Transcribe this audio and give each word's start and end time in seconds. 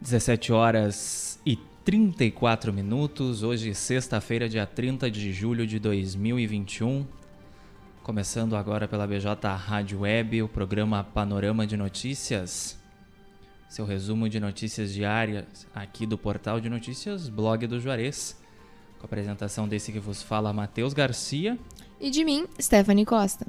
17 0.00 0.50
horas 0.50 1.38
e 1.44 1.56
34 1.84 2.72
minutos, 2.72 3.42
hoje 3.42 3.74
sexta-feira, 3.74 4.48
dia 4.48 4.66
30 4.66 5.10
de 5.10 5.30
julho 5.30 5.66
de 5.66 5.78
2021. 5.78 7.06
Começando 8.02 8.56
agora 8.56 8.88
pela 8.88 9.06
BJ 9.06 9.46
Rádio 9.56 10.00
Web, 10.00 10.42
o 10.42 10.48
programa 10.48 11.04
Panorama 11.04 11.66
de 11.66 11.76
Notícias. 11.76 12.78
Seu 13.68 13.84
resumo 13.84 14.26
de 14.26 14.40
notícias 14.40 14.90
diárias 14.90 15.66
aqui 15.74 16.06
do 16.06 16.16
portal 16.16 16.58
de 16.60 16.70
notícias 16.70 17.28
Blog 17.28 17.66
do 17.66 17.78
Juarez. 17.78 18.40
Com 18.98 19.04
a 19.04 19.06
apresentação 19.06 19.68
desse 19.68 19.92
que 19.92 20.00
vos 20.00 20.22
fala 20.22 20.50
Matheus 20.50 20.94
Garcia. 20.94 21.58
E 22.00 22.08
de 22.08 22.24
mim, 22.24 22.46
Stephanie 22.58 23.04
Costa. 23.04 23.46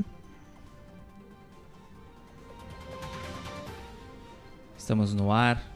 Estamos 4.78 5.14
no 5.14 5.32
ar 5.32 5.71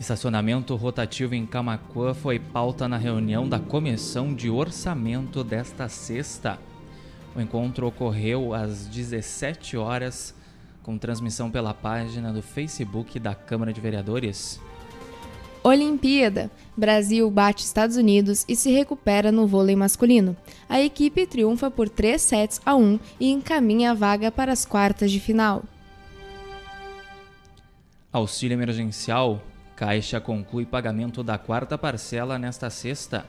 Estacionamento 0.00 0.74
rotativo 0.76 1.34
em 1.34 1.44
Camacuã 1.44 2.14
foi 2.14 2.38
pauta 2.38 2.88
na 2.88 2.96
reunião 2.96 3.48
da 3.48 3.58
Comissão 3.58 4.34
de 4.34 4.48
Orçamento 4.48 5.42
desta 5.42 5.88
sexta. 5.88 6.58
O 7.34 7.40
encontro 7.40 7.86
ocorreu 7.86 8.54
às 8.54 8.86
17 8.86 9.76
horas, 9.76 10.34
com 10.82 10.98
transmissão 10.98 11.50
pela 11.50 11.74
página 11.74 12.32
do 12.32 12.42
Facebook 12.42 13.18
da 13.18 13.34
Câmara 13.34 13.72
de 13.72 13.80
Vereadores. 13.80 14.60
Olimpíada. 15.68 16.50
Brasil 16.76 17.30
bate 17.30 17.64
Estados 17.64 17.96
Unidos 17.96 18.44
e 18.48 18.56
se 18.56 18.70
recupera 18.70 19.30
no 19.30 19.46
vôlei 19.46 19.76
masculino. 19.76 20.36
A 20.68 20.80
equipe 20.80 21.26
triunfa 21.26 21.70
por 21.70 21.88
3 21.88 22.20
sets 22.20 22.60
a 22.64 22.74
1 22.74 22.98
e 23.20 23.30
encaminha 23.30 23.90
a 23.90 23.94
vaga 23.94 24.32
para 24.32 24.52
as 24.52 24.64
quartas 24.64 25.10
de 25.10 25.20
final. 25.20 25.62
Auxílio 28.12 28.54
emergencial. 28.54 29.42
Caixa 29.76 30.20
conclui 30.20 30.66
pagamento 30.66 31.22
da 31.22 31.38
quarta 31.38 31.76
parcela 31.78 32.38
nesta 32.38 32.70
sexta. 32.70 33.26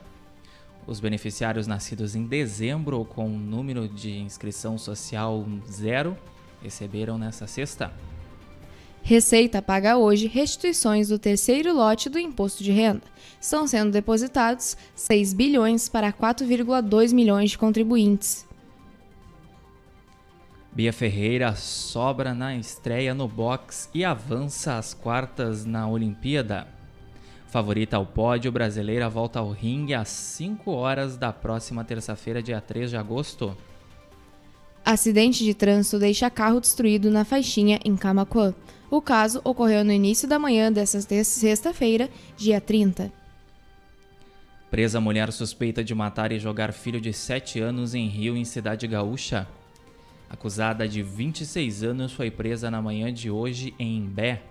Os 0.87 0.99
beneficiários 0.99 1.67
nascidos 1.67 2.15
em 2.15 2.25
dezembro 2.25 3.05
com 3.05 3.29
número 3.29 3.87
de 3.87 4.17
inscrição 4.17 4.77
social 4.77 5.45
zero 5.69 6.17
receberam 6.63 7.17
nesta 7.17 7.45
sexta. 7.45 7.91
Receita 9.03 9.61
paga 9.61 9.97
hoje 9.97 10.27
restituições 10.27 11.07
do 11.07 11.17
terceiro 11.17 11.73
lote 11.73 12.09
do 12.09 12.19
imposto 12.19 12.63
de 12.63 12.71
renda. 12.71 13.01
Estão 13.41 13.65
sendo 13.67 13.91
depositados 13.91 14.77
6 14.93 15.33
bilhões 15.33 15.89
para 15.89 16.13
4,2 16.13 17.13
milhões 17.13 17.51
de 17.51 17.57
contribuintes. 17.57 18.47
Bia 20.71 20.93
Ferreira 20.93 21.55
sobra 21.55 22.33
na 22.33 22.55
estreia 22.55 23.13
no 23.13 23.27
box 23.27 23.89
e 23.93 24.05
avança 24.05 24.77
às 24.77 24.93
quartas 24.93 25.65
na 25.65 25.87
Olimpíada. 25.87 26.67
Favorita 27.47 27.97
ao 27.97 28.05
pódio, 28.05 28.51
brasileira 28.51 29.09
volta 29.09 29.39
ao 29.39 29.49
ringue 29.49 29.95
às 29.95 30.09
5 30.09 30.69
horas 30.69 31.17
da 31.17 31.33
próxima 31.33 31.83
terça-feira, 31.83 32.43
dia 32.43 32.61
3 32.61 32.91
de 32.91 32.97
agosto. 32.97 33.57
Acidente 34.85 35.43
de 35.43 35.53
trânsito 35.55 35.97
deixa 35.97 36.29
carro 36.29 36.61
destruído 36.61 37.09
na 37.09 37.25
faixinha 37.25 37.79
em 37.83 37.95
Camacuã. 37.97 38.53
O 38.91 39.01
caso 39.01 39.39
ocorreu 39.43 39.85
no 39.85 39.91
início 39.91 40.27
da 40.27 40.39
manhã 40.39 40.71
desta 40.71 40.99
sexta-feira, 41.23 42.09
dia 42.35 42.59
30. 42.59 43.11
Presa 44.71 44.99
mulher 44.99 45.31
suspeita 45.31 45.83
de 45.83 45.93
matar 45.93 46.31
e 46.31 46.39
jogar 46.39 46.73
filho 46.73 46.99
de 46.99 47.13
7 47.13 47.59
anos 47.59 47.93
em 47.93 48.07
Rio, 48.07 48.35
em 48.35 48.45
Cidade 48.45 48.87
Gaúcha. 48.87 49.47
Acusada 50.27 50.87
de 50.87 51.03
26 51.03 51.83
anos 51.83 52.13
foi 52.13 52.31
presa 52.31 52.69
na 52.69 52.81
manhã 52.81 53.13
de 53.13 53.29
hoje 53.29 53.73
em 53.79 53.97
Imbé. 53.97 54.43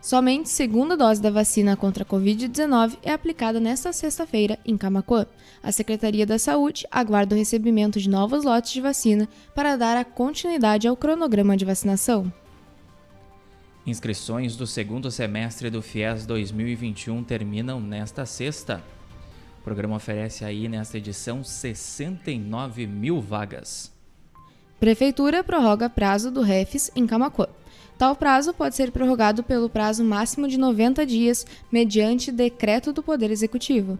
Somente 0.00 0.48
segunda 0.48 0.96
dose 0.96 1.20
da 1.20 1.30
vacina 1.30 1.76
contra 1.76 2.04
a 2.04 2.06
Covid-19 2.06 2.98
é 3.02 3.12
aplicada 3.12 3.58
nesta 3.58 3.92
sexta-feira 3.92 4.58
em 4.64 4.76
Camacuã. 4.76 5.26
A 5.62 5.72
Secretaria 5.72 6.24
da 6.24 6.38
Saúde 6.38 6.86
aguarda 6.90 7.34
o 7.34 7.38
recebimento 7.38 7.98
de 7.98 8.08
novos 8.08 8.44
lotes 8.44 8.72
de 8.72 8.80
vacina 8.80 9.28
para 9.54 9.76
dar 9.76 9.96
a 9.96 10.04
continuidade 10.04 10.86
ao 10.86 10.96
cronograma 10.96 11.56
de 11.56 11.64
vacinação. 11.64 12.32
Inscrições 13.86 14.56
do 14.56 14.66
segundo 14.66 15.12
semestre 15.12 15.70
do 15.70 15.80
FIES 15.80 16.26
2021 16.26 17.22
terminam 17.22 17.80
nesta 17.80 18.26
sexta. 18.26 18.82
O 19.60 19.62
programa 19.62 19.94
oferece 19.94 20.44
aí 20.44 20.66
nesta 20.66 20.98
edição 20.98 21.44
69 21.44 22.84
mil 22.84 23.20
vagas. 23.20 23.92
Prefeitura 24.80 25.44
prorroga 25.44 25.88
prazo 25.88 26.32
do 26.32 26.42
REFES 26.42 26.90
em 26.96 27.06
Camacuã. 27.06 27.46
Tal 27.96 28.16
prazo 28.16 28.52
pode 28.52 28.74
ser 28.74 28.90
prorrogado 28.90 29.44
pelo 29.44 29.70
prazo 29.70 30.04
máximo 30.04 30.48
de 30.48 30.58
90 30.58 31.06
dias, 31.06 31.46
mediante 31.70 32.32
decreto 32.32 32.92
do 32.92 33.04
Poder 33.04 33.30
Executivo. 33.30 33.96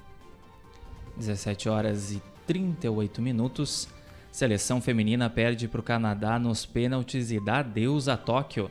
17 1.16 1.68
horas 1.68 2.10
e 2.10 2.20
38 2.44 3.22
minutos. 3.22 3.88
Seleção 4.32 4.80
feminina 4.80 5.30
perde 5.30 5.68
para 5.68 5.80
o 5.80 5.84
Canadá 5.84 6.40
nos 6.40 6.66
pênaltis 6.66 7.30
e 7.30 7.38
dá 7.38 7.60
adeus 7.60 8.08
a 8.08 8.16
Tóquio. 8.16 8.68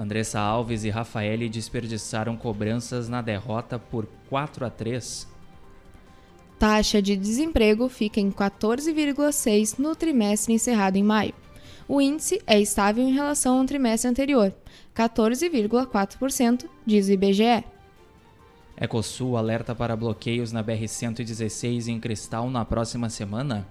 Andressa 0.00 0.40
Alves 0.40 0.82
e 0.84 0.88
Rafaele 0.88 1.46
desperdiçaram 1.46 2.34
cobranças 2.34 3.06
na 3.06 3.20
derrota 3.20 3.78
por 3.78 4.06
4 4.30 4.64
a 4.64 4.70
3. 4.70 5.28
Taxa 6.58 7.02
de 7.02 7.14
desemprego 7.14 7.86
fica 7.86 8.18
em 8.18 8.30
14,6 8.30 9.78
no 9.78 9.94
trimestre 9.94 10.54
encerrado 10.54 10.96
em 10.96 11.02
maio. 11.02 11.34
O 11.86 12.00
índice 12.00 12.40
é 12.46 12.58
estável 12.58 13.04
em 13.06 13.12
relação 13.12 13.58
ao 13.58 13.66
trimestre 13.66 14.08
anterior, 14.08 14.54
14,4%, 14.96 16.64
diz 16.86 17.08
o 17.08 17.12
IBGE. 17.12 17.64
Ecosul 18.78 19.36
alerta 19.36 19.74
para 19.74 19.94
bloqueios 19.96 20.50
na 20.50 20.64
BR-116 20.64 21.88
em 21.88 22.00
Cristal 22.00 22.48
na 22.48 22.64
próxima 22.64 23.10
semana. 23.10 23.68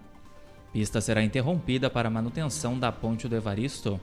Pista 0.71 1.01
será 1.01 1.23
interrompida 1.23 1.89
para 1.89 2.07
manutenção 2.07 2.77
da 2.77 2.91
Ponte 2.91 3.27
do 3.27 3.35
Evaristo. 3.35 3.99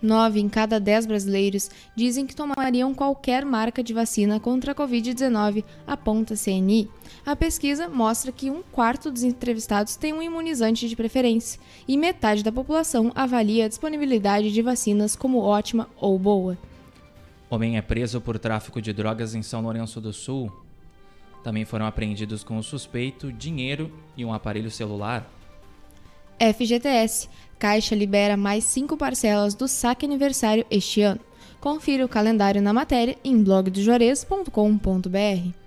Nove 0.00 0.40
em 0.40 0.48
cada 0.48 0.78
dez 0.78 1.06
brasileiros 1.06 1.70
dizem 1.94 2.26
que 2.26 2.36
tomariam 2.36 2.94
qualquer 2.94 3.44
marca 3.44 3.82
de 3.82 3.94
vacina 3.94 4.38
contra 4.38 4.72
a 4.72 4.74
Covid-19, 4.74 5.64
aponta 5.86 6.34
a 6.34 6.36
CNI. 6.36 6.88
A 7.24 7.34
pesquisa 7.34 7.88
mostra 7.88 8.30
que 8.30 8.50
um 8.50 8.62
quarto 8.62 9.10
dos 9.10 9.22
entrevistados 9.22 9.96
tem 9.96 10.12
um 10.12 10.22
imunizante 10.22 10.88
de 10.88 10.94
preferência 10.96 11.60
e 11.88 11.96
metade 11.96 12.44
da 12.44 12.52
população 12.52 13.10
avalia 13.14 13.64
a 13.64 13.68
disponibilidade 13.68 14.52
de 14.52 14.62
vacinas 14.62 15.16
como 15.16 15.38
ótima 15.38 15.88
ou 15.96 16.18
boa. 16.18 16.58
Homem 17.48 17.76
é 17.76 17.82
preso 17.82 18.20
por 18.20 18.38
tráfico 18.38 18.82
de 18.82 18.92
drogas 18.92 19.34
em 19.34 19.42
São 19.42 19.62
Lourenço 19.62 20.00
do 20.00 20.12
Sul. 20.12 20.52
Também 21.42 21.64
foram 21.64 21.86
apreendidos 21.86 22.42
com 22.42 22.58
o 22.58 22.62
suspeito 22.62 23.32
dinheiro 23.32 23.92
e 24.16 24.24
um 24.24 24.32
aparelho 24.32 24.70
celular. 24.70 25.30
FGTS. 26.38 27.28
Caixa 27.58 27.94
libera 27.94 28.36
mais 28.36 28.64
cinco 28.64 28.96
parcelas 28.96 29.54
do 29.54 29.66
saque 29.66 30.04
aniversário 30.04 30.66
este 30.70 31.02
ano. 31.02 31.20
Confira 31.60 32.04
o 32.04 32.08
calendário 32.08 32.60
na 32.60 32.72
matéria 32.72 33.16
em 33.24 33.42
blogdojores.com.br. 33.42 35.66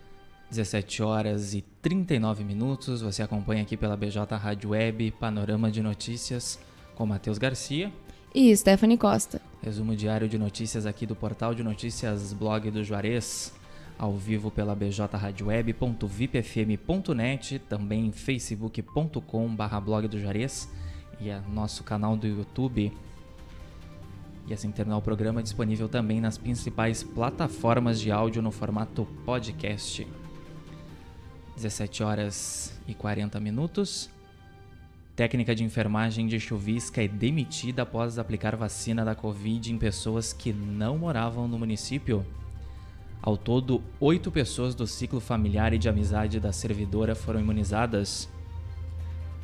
17 0.50 1.04
horas 1.04 1.54
e 1.54 1.62
39 1.82 2.44
minutos. 2.44 3.02
Você 3.02 3.22
acompanha 3.22 3.62
aqui 3.62 3.78
pela 3.78 3.96
BJ 3.96 4.36
Rádio 4.36 4.72
Web 4.72 5.12
Panorama 5.20 5.70
de 5.70 5.82
Notícias 5.82 6.60
com 6.96 7.06
Matheus 7.06 7.38
Garcia 7.38 7.92
e 8.34 8.56
Stephanie 8.56 8.98
Costa. 8.98 9.42
Resumo 9.62 9.96
diário 9.96 10.28
de 10.28 10.38
notícias 10.38 10.86
aqui 10.86 11.06
do 11.06 11.16
portal 11.16 11.54
de 11.54 11.64
notícias 11.64 12.34
Blog 12.34 12.72
do 12.72 12.84
Juarez, 12.84 13.54
ao 14.00 14.18
vivo 14.18 14.50
pela 14.50 14.74
bjradioweb.vipfm.net, 14.74 17.60
também 17.60 18.12
facebook.com/blog 18.14 20.08
do 20.08 20.18
Juarez 20.18 20.72
e 21.20 21.30
nosso 21.52 21.84
canal 21.84 22.16
do 22.16 22.26
YouTube. 22.26 22.94
E 24.48 24.54
assim 24.54 24.72
terminar 24.72 24.96
o 24.98 25.02
programa 25.02 25.44
disponível 25.44 25.90
também 25.90 26.22
nas 26.22 26.38
principais 26.38 27.04
plataformas 27.04 28.00
de 28.00 28.10
áudio 28.10 28.42
no 28.42 28.52
formato 28.52 29.06
podcast. 29.26 30.08
17 31.56 32.02
horas 32.02 32.80
e 32.88 32.94
40 32.94 33.38
minutos. 33.40 34.10
Técnica 35.14 35.54
de 35.54 35.66
enfermagem 35.66 36.26
de 36.26 36.40
Chuvisca 36.40 37.04
é 37.04 37.08
demitida 37.08 37.82
após 37.82 38.18
aplicar 38.18 38.56
vacina 38.56 39.04
da 39.04 39.14
Covid 39.14 39.74
em 39.74 39.78
pessoas 39.78 40.32
que 40.32 40.54
não 40.54 40.98
moravam 40.98 41.46
no 41.46 41.60
município. 41.60 42.26
Ao 43.22 43.36
todo, 43.36 43.84
oito 44.00 44.32
pessoas 44.32 44.74
do 44.74 44.88
ciclo 44.88 45.20
familiar 45.20 45.74
e 45.74 45.78
de 45.78 45.90
amizade 45.90 46.40
da 46.40 46.54
servidora 46.54 47.14
foram 47.14 47.40
imunizadas. 47.40 48.30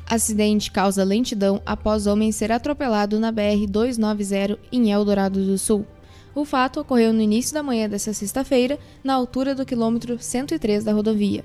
Acidente 0.08 0.70
causa 0.70 1.04
lentidão 1.04 1.60
após 1.66 2.06
homem 2.06 2.32
ser 2.32 2.52
atropelado 2.52 3.18
na 3.18 3.32
BR-290 3.32 4.58
em 4.72 4.90
Eldorado 4.90 5.44
do 5.44 5.58
Sul. 5.58 5.84
O 6.34 6.44
fato 6.44 6.80
ocorreu 6.80 7.12
no 7.12 7.20
início 7.20 7.52
da 7.52 7.62
manhã 7.62 7.88
desta 7.88 8.12
sexta-feira, 8.12 8.78
na 9.02 9.14
altura 9.14 9.54
do 9.54 9.66
quilômetro 9.66 10.18
103 10.18 10.84
da 10.84 10.92
rodovia. 10.92 11.44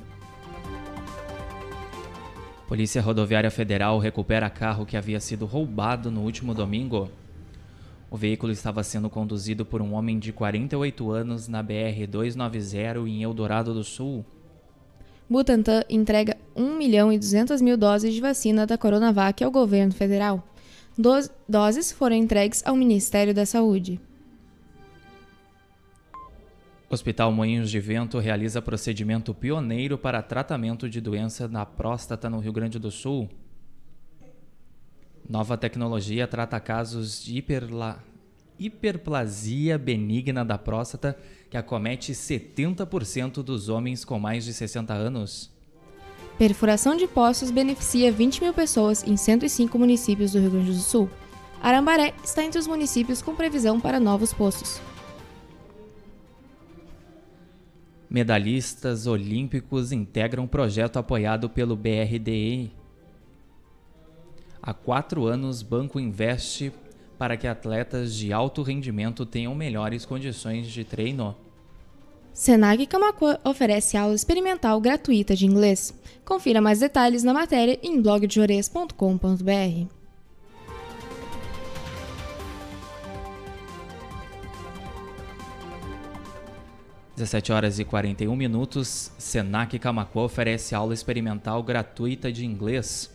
Polícia 2.68 3.01
Rodoviária 3.01 3.51
Federal 3.51 4.00
recupera 4.00 4.50
carro 4.50 4.86
que 4.86 4.95
havia 4.95 5.19
sido 5.19 5.45
roubado 5.45 6.10
no 6.10 6.22
último 6.22 6.54
domingo. 6.54 7.10
O 8.12 8.18
veículo 8.18 8.52
estava 8.52 8.84
sendo 8.84 9.10
conduzido 9.10 9.66
por 9.66 9.81
um 9.81 9.94
homem 9.94 10.19
de 10.19 10.34
48 10.34 11.10
anos 11.12 11.48
na 11.48 11.63
BR-290 11.63 13.08
em 13.08 13.24
Eldorado 13.24 13.74
do 13.74 13.86
Sul. 13.86 14.25
Butantan 15.30 15.84
entrega 15.90 16.36
1 16.54 16.78
milhão 16.78 17.13
e 17.13 17.18
200 17.18 17.62
mil 17.62 17.78
doses 17.78 18.13
de 18.13 18.19
vacina 18.19 18.68
da 18.68 18.78
Coronavac 18.78 19.42
ao 19.42 19.50
governo 19.50 19.94
federal. 19.94 20.44
Doze 20.98 21.31
doses 21.48 21.90
foram 21.90 22.18
entregues 22.18 22.62
ao 22.66 22.75
Ministério 22.75 23.34
da 23.34 23.46
Saúde. 23.46 23.98
Hospital 26.90 27.31
Moinhos 27.31 27.72
de 27.72 27.80
Vento 27.80 28.19
realiza 28.19 28.62
procedimento 28.62 29.34
pioneiro 29.34 29.98
para 29.98 30.22
tratamento 30.22 30.90
de 30.90 31.00
doença 31.00 31.48
na 31.48 31.66
próstata 31.66 32.30
no 32.30 32.40
Rio 32.40 32.52
Grande 32.52 32.78
do 32.78 32.92
Sul. 32.92 33.30
Nova 35.29 35.57
tecnologia 35.57 36.27
trata 36.27 36.59
casos 36.59 37.23
de 37.23 37.38
hiperla... 37.38 38.03
hiperplasia 38.59 39.77
benigna 39.77 40.44
da 40.44 40.57
próstata 40.57 41.18
que 41.50 41.57
acomete 41.57 42.13
70% 42.13 43.44
dos 43.44 43.69
homens 43.69 44.06
com 44.06 44.19
mais 44.19 44.45
de 44.45 44.53
60 44.53 44.94
anos. 44.94 45.51
Perfuração 46.38 46.95
de 46.95 47.07
poços 47.07 47.51
beneficia 47.51 48.12
20 48.12 48.41
mil 48.41 48.53
pessoas 48.53 49.03
em 49.03 49.15
105 49.15 49.77
municípios 49.77 50.31
do 50.31 50.39
Rio 50.39 50.51
Grande 50.51 50.71
do 50.71 50.79
Sul. 50.79 51.09
Arambaré 51.62 52.13
está 52.23 52.44
entre 52.44 52.59
os 52.59 52.65
municípios 52.65 53.21
com 53.21 53.35
previsão 53.35 53.79
para 53.79 54.00
novos 54.00 54.33
poços. 54.33 54.81
Medalhistas 58.09 59.07
olímpicos 59.07 59.91
integram 59.91 60.47
projeto 60.47 60.97
apoiado 60.97 61.50
pelo 61.50 61.75
BRDE. 61.75 62.71
Há 64.61 64.73
quatro 64.73 65.25
anos, 65.25 65.63
banco 65.63 65.99
investe 65.99 66.71
para 67.18 67.35
que 67.35 67.47
atletas 67.47 68.13
de 68.13 68.31
alto 68.31 68.61
rendimento 68.61 69.25
tenham 69.25 69.56
melhores 69.56 70.06
condições 70.06 70.68
de 70.68 70.83
treino. 70.83 71.35
Senag 72.33 72.85
Camacuã 72.85 73.37
oferece 73.44 73.97
aula 73.97 74.15
experimental 74.15 74.80
gratuita 74.80 75.35
de 75.35 75.45
inglês. 75.45 75.94
Confira 76.23 76.61
mais 76.61 76.80
detalhes 76.80 77.23
na 77.23 77.33
matéria 77.33 77.77
em 77.83 78.01
blogdejores.com.br. 78.01 79.87
17 87.15 87.51
horas 87.51 87.77
e 87.77 87.85
41 87.85 88.35
minutos, 88.35 89.11
Senac 89.18 89.77
Camacuã 89.77 90.23
oferece 90.23 90.73
aula 90.73 90.94
experimental 90.94 91.61
gratuita 91.61 92.31
de 92.31 92.45
inglês. 92.45 93.11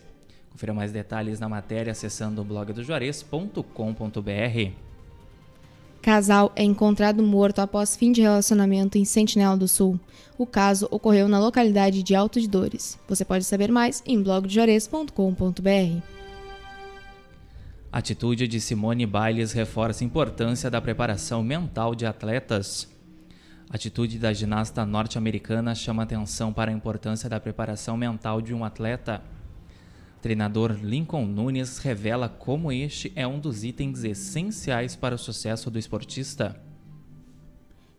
Confira 0.57 0.73
mais 0.73 0.91
detalhes 0.91 1.39
na 1.39 1.51
matéria 1.51 1.93
acessando 1.93 2.41
o 2.41 2.45
blog 2.45 2.73
do 2.73 2.83
Juarez.com.br. 2.83 3.61
Casal 6.01 6.51
é 6.57 6.65
encontrado 6.65 7.23
morto 7.23 7.59
após 7.59 7.95
fim 7.95 8.11
de 8.11 8.23
relacionamento 8.23 8.97
em 8.97 9.05
Sentinela 9.05 9.55
do 9.55 9.69
Sul. 9.69 10.01
O 10.39 10.47
caso 10.47 10.89
ocorreu 10.91 11.29
na 11.29 11.39
localidade 11.39 12.03
de 12.03 12.15
Alto 12.15 12.41
de 12.41 12.49
Dores. 12.49 12.99
Você 13.07 13.23
pode 13.23 13.45
saber 13.45 13.71
mais 13.71 14.03
em 14.07 14.23
blogdejores.com.br. 14.23 16.01
Atitude 17.93 18.49
de 18.49 18.59
Simone 18.59 19.05
Biles 19.05 19.53
reforça 19.53 20.03
a 20.03 20.07
importância 20.07 20.71
da 20.71 20.81
preparação 20.81 21.43
mental 21.43 21.95
de 21.95 22.07
atletas. 22.07 22.89
A 23.69 23.77
atitude 23.77 24.19
da 24.19 24.33
ginasta 24.33 24.87
norte-americana 24.87 25.75
chama 25.75 26.05
atenção 26.05 26.51
para 26.51 26.71
a 26.71 26.75
importância 26.75 27.29
da 27.29 27.39
preparação 27.39 27.95
mental 27.95 28.41
de 28.41 28.55
um 28.55 28.65
atleta. 28.65 29.23
Treinador 30.21 30.77
Lincoln 30.83 31.25
Nunes 31.27 31.79
revela 31.79 32.29
como 32.29 32.73
este 32.73 33.13
é 33.15 33.25
um 33.27 33.39
dos 33.39 33.65
itens 33.65 34.05
essenciais 34.05 34.97
para 34.97 35.15
o 35.15 35.19
sucesso 35.19 35.71
do 35.71 35.79
esportista. 35.79 36.61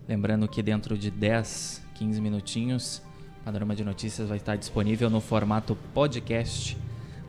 Lembrando 0.08 0.46
que 0.46 0.62
dentro 0.62 0.96
de 0.96 1.10
10, 1.10 1.82
15 1.94 2.20
minutinhos, 2.20 3.02
o 3.40 3.44
Panorama 3.44 3.75
de 3.75 3.84
Notícias 3.84 4.28
vai 4.28 4.36
estar 4.36 4.54
disponível 4.54 5.10
no 5.10 5.20
formato 5.20 5.76
podcast 5.92 6.78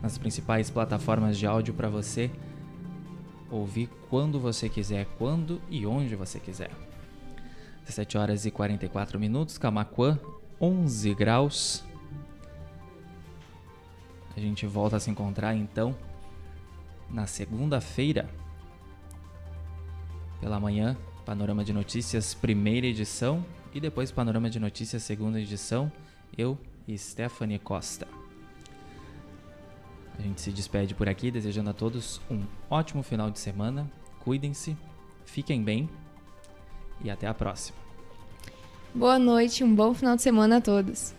nas 0.00 0.16
principais 0.16 0.70
plataformas 0.70 1.36
de 1.36 1.44
áudio 1.44 1.74
para 1.74 1.88
você 1.88 2.30
ouvir 3.50 3.88
quando 4.08 4.38
você 4.38 4.68
quiser, 4.68 5.06
quando 5.18 5.60
e 5.68 5.84
onde 5.86 6.14
você 6.14 6.38
quiser. 6.38 6.70
17 7.80 8.16
horas 8.16 8.46
e 8.46 8.50
44 8.50 9.18
minutos, 9.18 9.58
Camacuã, 9.58 10.18
11 10.60 11.14
graus. 11.14 11.84
A 14.36 14.40
gente 14.40 14.66
volta 14.66 14.98
a 14.98 15.00
se 15.00 15.10
encontrar 15.10 15.56
então 15.56 15.96
na 17.10 17.26
segunda-feira, 17.26 18.28
pela 20.40 20.60
manhã, 20.60 20.96
Panorama 21.28 21.62
de 21.62 21.74
Notícias, 21.74 22.32
primeira 22.32 22.86
edição, 22.86 23.44
e 23.74 23.78
depois 23.78 24.10
Panorama 24.10 24.48
de 24.48 24.58
Notícias, 24.58 25.02
segunda 25.02 25.38
edição, 25.38 25.92
eu 26.38 26.56
e 26.86 26.96
Stephanie 26.96 27.58
Costa. 27.58 28.08
A 30.18 30.22
gente 30.22 30.40
se 30.40 30.50
despede 30.50 30.94
por 30.94 31.06
aqui, 31.06 31.30
desejando 31.30 31.68
a 31.68 31.74
todos 31.74 32.18
um 32.30 32.44
ótimo 32.70 33.02
final 33.02 33.30
de 33.30 33.38
semana. 33.38 33.86
Cuidem-se, 34.20 34.74
fiquem 35.26 35.62
bem 35.62 35.90
e 37.04 37.10
até 37.10 37.26
a 37.26 37.34
próxima. 37.34 37.76
Boa 38.94 39.18
noite, 39.18 39.62
um 39.62 39.74
bom 39.74 39.92
final 39.92 40.16
de 40.16 40.22
semana 40.22 40.56
a 40.56 40.60
todos. 40.62 41.12